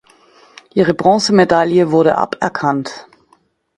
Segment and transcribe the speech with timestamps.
[0.73, 3.05] Ihre Bronzemedaille wurde aberkannt.